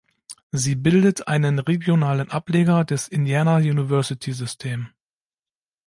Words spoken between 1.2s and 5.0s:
einen regionalen Ableger des Indiana University System.